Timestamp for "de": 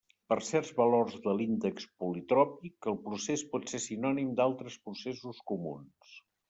1.25-1.35